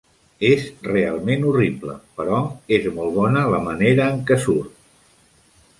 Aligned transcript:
És 0.47 0.63
realment 0.87 1.45
horrible, 1.49 1.97
però 2.21 2.41
és 2.79 2.89
molt 2.97 3.15
bona 3.19 3.45
la 3.57 3.61
manera 3.69 4.13
en 4.17 4.27
què 4.31 4.41
surt. 4.47 4.81